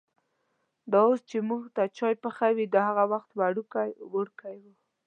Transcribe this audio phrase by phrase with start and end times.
[0.91, 4.63] دا اوس چې مونږ ته چای پخوي، دا هغه وخت وړوکی وړکی و.